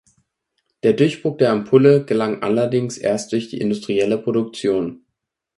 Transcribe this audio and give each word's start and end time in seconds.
Der 0.81 0.93
Durchbruch 0.93 1.37
der 1.37 1.51
Ampulle 1.51 2.03
gelang 2.05 2.41
allerdings 2.41 2.97
erst 2.97 3.33
durch 3.33 3.49
die 3.49 3.59
industrielle 3.59 4.17
Produktion. 4.17 5.05